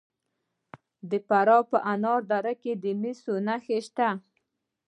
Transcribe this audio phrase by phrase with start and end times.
[1.09, 4.09] د فراه په انار دره کې د مسو نښې شته.